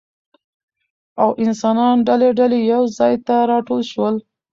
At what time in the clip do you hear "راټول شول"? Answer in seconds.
3.51-4.15